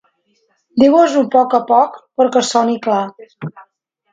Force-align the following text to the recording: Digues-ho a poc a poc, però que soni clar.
Digues-ho 0.83 1.21
a 1.27 1.27
poc 1.35 1.53
a 1.57 1.61
poc, 1.73 1.99
però 2.21 2.33
que 2.37 2.45
soni 2.51 2.79
clar. 2.87 3.03